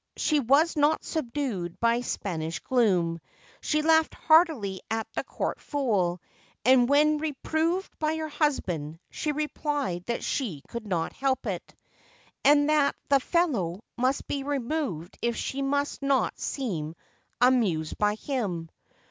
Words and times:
She 0.17 0.39
was 0.39 0.75
not 0.75 1.03
subdued 1.03 1.79
by 1.79 2.01
Spanish 2.01 2.57
gloom. 2.57 3.19
She 3.61 3.83
laughed 3.83 4.15
heartily 4.15 4.81
at 4.89 5.05
the 5.13 5.23
court 5.23 5.59
fool, 5.61 6.19
and 6.65 6.89
when 6.89 7.19
reproved 7.19 7.99
by 7.99 8.15
her 8.17 8.27
husband, 8.29 8.97
she 9.11 9.31
replied 9.31 10.05
that 10.07 10.23
she 10.23 10.63
could 10.67 10.87
not 10.87 11.13
help 11.13 11.45
it, 11.45 11.75
533 12.43 12.51
SPAIN 12.51 12.59
and 12.61 12.69
that 12.71 12.95
the 13.09 13.19
fellow 13.19 13.83
must 13.95 14.25
be 14.27 14.41
removed 14.41 15.19
if 15.21 15.35
she 15.35 15.61
must 15.61 16.01
not 16.01 16.39
seem 16.39 16.95
amused 17.39 17.95
by 17.99 18.15
him. 18.15 18.71